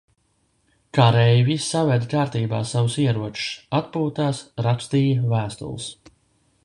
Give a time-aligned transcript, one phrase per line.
[0.97, 3.51] Kareivji saveda kārtībā savus ieročus,
[3.81, 5.93] atpūtās, rakstīja vēstules.